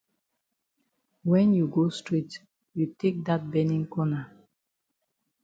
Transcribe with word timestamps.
When 1.23 1.53
you 1.53 1.67
go 1.67 1.89
straight 1.89 2.33
you 2.73 2.87
take 2.97 3.17
dat 3.27 3.41
benin 3.51 3.85
corner. 3.93 4.23